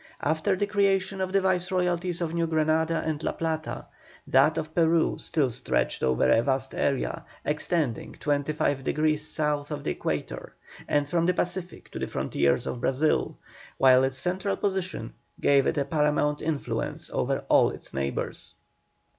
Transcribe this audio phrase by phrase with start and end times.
[0.23, 3.85] After the creation of the Viceroyalties of New Granada and La Plata,
[4.25, 9.91] that of Peru still stretched over a vast area, extending 25 degrees south of the
[9.91, 10.55] Equator,
[10.87, 13.37] and from the Pacific to the frontiers of Brazil,
[13.77, 18.55] while its central position gave it a paramount influence over all its neighbours.